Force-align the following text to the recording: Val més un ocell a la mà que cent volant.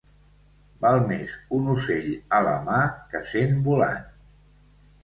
Val 0.85 0.97
més 1.11 1.35
un 1.59 1.69
ocell 1.75 2.09
a 2.39 2.43
la 2.49 2.57
mà 2.71 2.81
que 3.13 3.23
cent 3.33 3.55
volant. 3.71 4.07